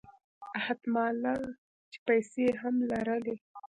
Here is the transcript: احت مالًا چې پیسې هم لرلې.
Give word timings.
احت 0.57 0.79
مالًا 0.93 1.35
چې 1.91 1.97
پیسې 2.07 2.45
هم 2.61 2.75
لرلې. 2.89 3.35